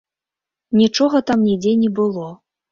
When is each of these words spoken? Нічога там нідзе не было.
Нічога 0.79 1.23
там 1.29 1.45
нідзе 1.49 1.77
не 1.85 1.95
было. 2.03 2.29